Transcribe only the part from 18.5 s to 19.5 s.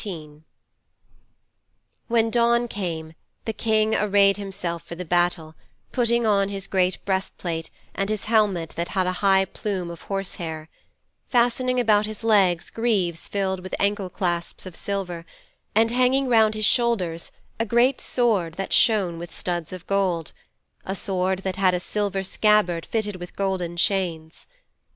that shone with